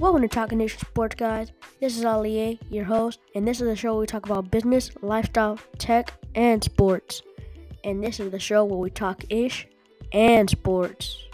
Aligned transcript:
Welcome 0.00 0.22
to 0.22 0.28
Talking 0.28 0.56
Nation 0.56 0.80
Sports, 0.80 1.14
guys. 1.14 1.52
This 1.78 1.98
is 1.98 2.06
Ali, 2.06 2.58
your 2.70 2.86
host, 2.86 3.20
and 3.34 3.46
this 3.46 3.60
is 3.60 3.68
the 3.68 3.76
show 3.76 3.92
where 3.92 4.00
we 4.00 4.06
talk 4.06 4.24
about 4.24 4.50
business, 4.50 4.90
lifestyle, 5.02 5.58
tech, 5.76 6.14
and 6.34 6.64
sports. 6.64 7.20
And 7.84 8.02
this 8.02 8.18
is 8.18 8.30
the 8.30 8.38
show 8.38 8.64
where 8.64 8.78
we 8.78 8.88
talk 8.88 9.22
ish 9.28 9.68
and 10.14 10.48
sports. 10.48 11.26